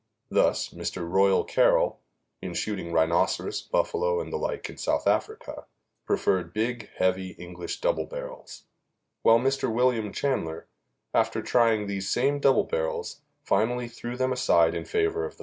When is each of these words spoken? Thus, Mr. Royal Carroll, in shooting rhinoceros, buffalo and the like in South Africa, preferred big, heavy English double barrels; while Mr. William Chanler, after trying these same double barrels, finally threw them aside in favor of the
Thus, 0.31 0.69
Mr. 0.69 1.07
Royal 1.07 1.43
Carroll, 1.43 1.99
in 2.41 2.55
shooting 2.55 2.91
rhinoceros, 2.91 3.61
buffalo 3.61 4.19
and 4.19 4.33
the 4.33 4.37
like 4.37 4.67
in 4.67 4.77
South 4.77 5.05
Africa, 5.05 5.65
preferred 6.07 6.53
big, 6.53 6.89
heavy 6.95 7.33
English 7.37 7.81
double 7.81 8.07
barrels; 8.07 8.63
while 9.21 9.37
Mr. 9.37 9.71
William 9.71 10.11
Chanler, 10.11 10.65
after 11.13 11.43
trying 11.43 11.85
these 11.85 12.09
same 12.09 12.39
double 12.39 12.63
barrels, 12.63 13.21
finally 13.43 13.87
threw 13.87 14.17
them 14.17 14.33
aside 14.33 14.73
in 14.73 14.85
favor 14.85 15.23
of 15.23 15.37
the 15.37 15.39